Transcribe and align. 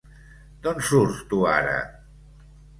D'on 0.67 0.81
surts, 0.87 1.21
tu, 1.35 1.43
ara? 1.53 1.79